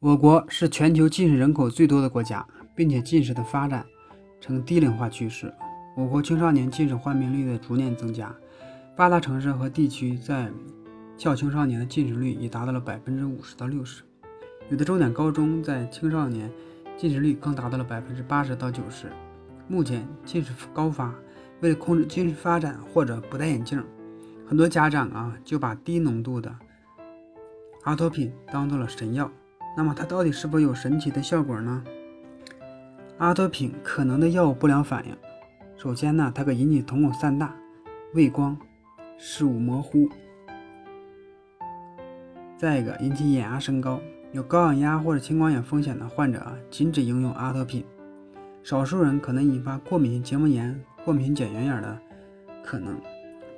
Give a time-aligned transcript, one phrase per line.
[0.00, 3.84] 我国是全球近视人口最多的国家，并且近视的发展
[4.40, 5.52] 呈低龄化趋势。
[5.96, 8.32] 我国青少年近视患病率的逐年增加，
[8.94, 10.52] 八大城市和地区在
[11.16, 14.04] 校青少年的近视率已达到了百分之五十到六十，
[14.70, 16.48] 有的重点高中在青少年
[16.96, 19.10] 近视率更达到了百分之八十到九十。
[19.66, 21.12] 目前近视高发，
[21.60, 23.82] 为了控制近视发展或者不戴眼镜，
[24.46, 26.54] 很多家长啊就把低浓度的
[27.82, 29.28] 阿托品当做了神药。
[29.78, 31.84] 那么它到底是否有神奇的效果呢？
[33.18, 35.16] 阿托品可能的药物不良反应，
[35.76, 37.54] 首先呢，它可引起瞳孔散大、
[38.12, 38.58] 畏光、
[39.16, 40.08] 视物模糊；
[42.56, 44.00] 再一个，引起眼压升高。
[44.32, 47.84] 有高眼压或者青光眼风险的患者啊，禁止应用阿托品。
[48.64, 51.96] 少数人可能引发过敏性结膜炎、过敏性睑缘眼的
[52.64, 53.00] 可能。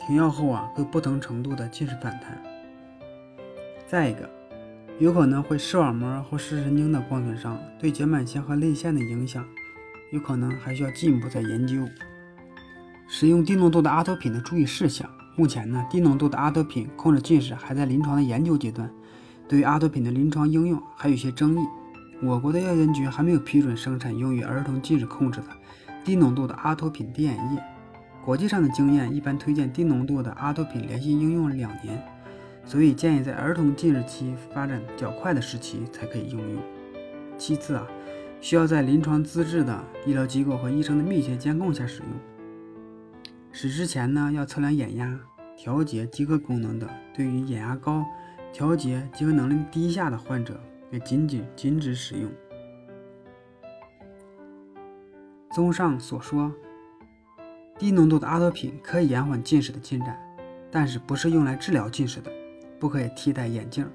[0.00, 2.42] 停药后啊，会不同程度的近视反弹。
[3.86, 4.28] 再一个。
[5.00, 9.44] 有可能会视网膜或视神经的光损伤，对睑板腺和泪腺的影响，
[10.10, 11.76] 有可能还需要进一步再研究。
[13.06, 18.90] 使用低浓度的阿托品的注意事项，目前呢，低浓度的阿托品控制近视还在临床的研究阶段，
[19.48, 21.64] 对于阿托品的临床应用还有些争议。
[22.20, 25.46] 我国的药监局还没有批准生产用于儿童近视控制的
[26.04, 27.62] 低浓度的阿托品滴眼液。
[28.24, 32.04] 国际上的经验一般推荐低浓度的阿托品连续应用两年。
[32.68, 36.62] 所以建议在儿童近视期发展较快的时期才可以应用。
[37.38, 37.88] 其次啊，
[38.42, 42.08] 需要在临床资质的医疗机构和医生的密切监控下使用。
[43.50, 45.18] 使之前呢，要测量眼压、
[45.56, 46.86] 调节饥渴功能等。
[47.14, 48.04] 对于眼压高、
[48.52, 52.30] 调节饥渴能力低下的患者，也仅仅禁止使用。
[55.52, 56.52] 综上所说，
[57.78, 60.20] 低浓度的阿托品可以延缓近视的进展，
[60.70, 62.30] 但是不是用来治疗近视的。
[62.78, 63.86] 不可以替代眼镜，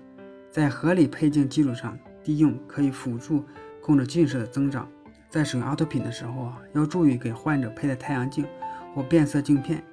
[0.51, 3.43] 在合理配镜基础上，低用可以辅助
[3.81, 4.89] 控制近视的增长。
[5.29, 8.45] 在使用阿托品的时候啊，要注意给患者佩戴太阳镜
[8.93, 9.83] 或变色镜片，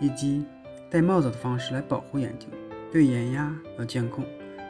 [0.00, 0.44] 以及
[0.90, 2.48] 戴帽子的方式来保护眼睛。
[2.90, 4.22] 对眼压要监控，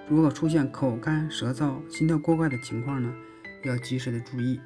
[0.08, 3.12] 如果出现口干舌燥、心跳过快的情况呢，
[3.64, 4.60] 要及时的注意。